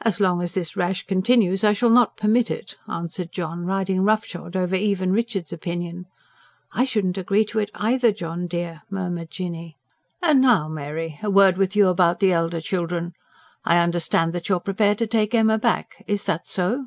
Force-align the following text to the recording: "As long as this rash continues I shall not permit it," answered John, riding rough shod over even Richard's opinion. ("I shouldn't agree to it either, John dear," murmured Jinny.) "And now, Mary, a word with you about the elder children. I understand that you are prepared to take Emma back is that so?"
"As 0.00 0.20
long 0.20 0.40
as 0.40 0.54
this 0.54 0.74
rash 0.74 1.02
continues 1.06 1.62
I 1.64 1.74
shall 1.74 1.90
not 1.90 2.16
permit 2.16 2.50
it," 2.50 2.78
answered 2.88 3.30
John, 3.30 3.66
riding 3.66 4.00
rough 4.00 4.24
shod 4.24 4.56
over 4.56 4.74
even 4.74 5.12
Richard's 5.12 5.52
opinion. 5.52 6.06
("I 6.72 6.86
shouldn't 6.86 7.18
agree 7.18 7.44
to 7.44 7.58
it 7.58 7.70
either, 7.74 8.10
John 8.10 8.46
dear," 8.46 8.80
murmured 8.88 9.30
Jinny.) 9.30 9.76
"And 10.22 10.40
now, 10.40 10.66
Mary, 10.70 11.18
a 11.22 11.28
word 11.30 11.58
with 11.58 11.76
you 11.76 11.88
about 11.88 12.20
the 12.20 12.32
elder 12.32 12.62
children. 12.62 13.12
I 13.66 13.80
understand 13.80 14.32
that 14.32 14.48
you 14.48 14.56
are 14.56 14.60
prepared 14.60 14.96
to 14.96 15.06
take 15.06 15.34
Emma 15.34 15.58
back 15.58 16.02
is 16.06 16.24
that 16.24 16.48
so?" 16.48 16.86